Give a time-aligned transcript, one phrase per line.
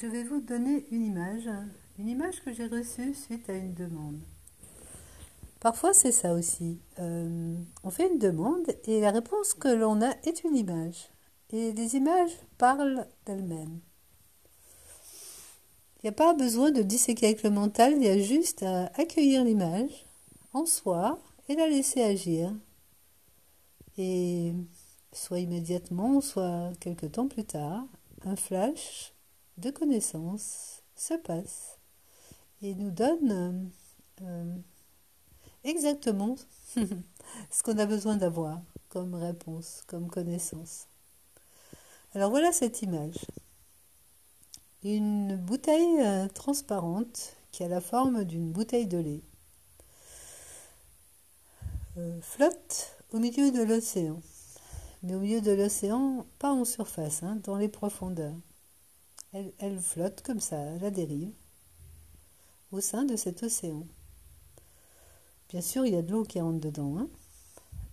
[0.00, 1.48] Je vais vous donner une image,
[2.00, 4.18] une image que j'ai reçue suite à une demande.
[5.60, 6.80] Parfois, c'est ça aussi.
[6.98, 7.54] Euh,
[7.84, 11.10] on fait une demande et la réponse que l'on a est une image.
[11.50, 13.78] Et les images parlent d'elles-mêmes.
[15.98, 18.86] Il n'y a pas besoin de disséquer avec le mental, il y a juste à
[18.96, 20.06] accueillir l'image
[20.54, 22.52] en soi et la laisser agir.
[23.96, 24.54] Et
[25.12, 27.86] soit immédiatement, soit quelque temps plus tard,
[28.24, 29.13] un flash
[29.58, 31.78] de connaissance se passe
[32.62, 33.70] et nous donne
[34.22, 34.56] euh,
[35.64, 36.36] exactement
[36.76, 40.86] ce qu'on a besoin d'avoir comme réponse, comme connaissance.
[42.14, 43.16] Alors voilà cette image.
[44.84, 49.22] Une bouteille euh, transparente qui a la forme d'une bouteille de lait
[51.96, 54.20] euh, flotte au milieu de l'océan.
[55.02, 58.34] Mais au milieu de l'océan, pas en surface, hein, dans les profondeurs.
[59.34, 61.32] Elle, flotte comme ça, la dérive,
[62.70, 63.84] au sein de cet océan.
[65.48, 66.98] Bien sûr, il y a de l'eau qui rentre dedans.
[66.98, 67.08] Hein.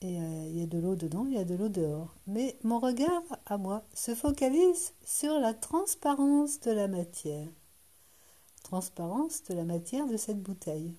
[0.00, 2.14] et euh, il y a de l'eau dedans, il y a de l'eau dehors.
[2.28, 7.48] Mais mon regard, à moi, se focalise sur la transparence de la matière.
[8.62, 10.94] Transparence de la matière de cette bouteille.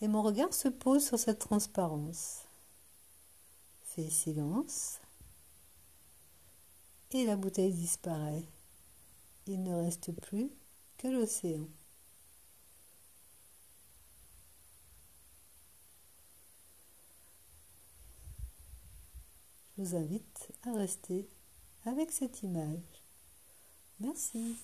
[0.00, 2.40] Et mon regard se pose sur cette transparence.
[3.84, 4.98] Fait silence.
[7.12, 8.42] Et la bouteille disparaît.
[9.46, 10.50] Il ne reste plus
[10.98, 11.68] que l'océan.
[19.76, 21.28] Je vous invite à rester
[21.84, 23.02] avec cette image.
[23.98, 24.56] Merci.